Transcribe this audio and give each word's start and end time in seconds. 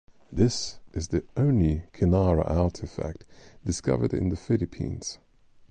This 0.31 0.79
is 0.93 1.09
the 1.09 1.23
only 1.37 1.83
kinnara 1.93 2.49
artifact 2.49 3.23
discovered 3.63 4.15
in 4.15 4.29
the 4.29 4.35
Philippines. 4.35 5.19